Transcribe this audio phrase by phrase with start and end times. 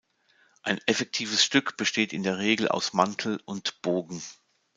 [0.63, 4.19] Ein effektives Stück besteht in der Regel aus Mantel und Bogen.